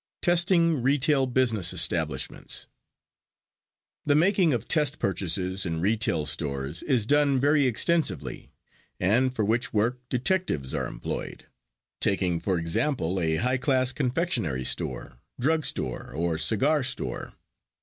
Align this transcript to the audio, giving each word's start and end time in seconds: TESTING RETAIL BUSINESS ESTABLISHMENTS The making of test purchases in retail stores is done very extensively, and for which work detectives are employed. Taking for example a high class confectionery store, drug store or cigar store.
TESTING 0.23 0.81
RETAIL 0.81 1.27
BUSINESS 1.27 1.73
ESTABLISHMENTS 1.75 2.65
The 4.05 4.15
making 4.15 4.51
of 4.51 4.67
test 4.67 4.97
purchases 4.97 5.63
in 5.63 5.79
retail 5.79 6.25
stores 6.25 6.81
is 6.81 7.05
done 7.05 7.39
very 7.39 7.67
extensively, 7.67 8.51
and 8.99 9.31
for 9.31 9.45
which 9.45 9.73
work 9.73 9.99
detectives 10.09 10.73
are 10.73 10.87
employed. 10.87 11.45
Taking 11.99 12.39
for 12.39 12.57
example 12.57 13.19
a 13.21 13.35
high 13.35 13.57
class 13.57 13.91
confectionery 13.93 14.63
store, 14.63 15.19
drug 15.39 15.65
store 15.67 16.11
or 16.11 16.39
cigar 16.39 16.81
store. 16.81 17.33